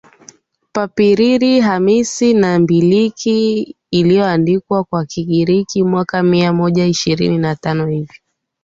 Papiriri 0.71 1.59
hamsini 1.59 2.39
na 2.39 2.59
mbilk 2.59 3.25
iliyoandikwa 3.91 4.83
kwa 4.83 5.05
Kigiriki 5.05 5.83
mwaka 5.83 6.23
mia 6.23 6.53
moja 6.53 6.85
ishirini 6.85 7.37
na 7.37 7.55
tano 7.55 7.87
hivi 7.87 8.21